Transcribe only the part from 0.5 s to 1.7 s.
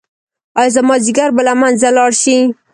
ایا زما ځیګر به له